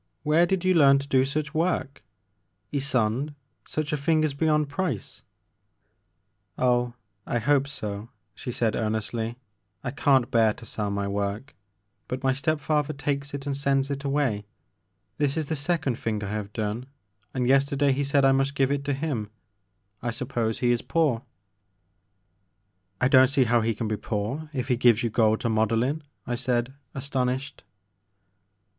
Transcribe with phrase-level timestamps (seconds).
[0.23, 2.03] Where did you learn to do such work?
[2.73, 3.35] Ysonde,
[3.67, 5.21] such a thing is beyond price!"
[6.57, 6.95] Oh,
[7.27, 9.37] I hope so," she said earnestly,
[9.83, 11.53] I can't bear to sell my work,
[12.07, 14.47] but my step father takes it and sends it away.
[15.19, 16.87] This is the second thing I have done
[17.31, 19.29] and yesterday he said I must give it to him.
[20.01, 21.21] I suppose he is poor."
[22.99, 25.83] I don't see how he can be poor if he gives you gold to model
[25.83, 27.63] in," I said, astonished.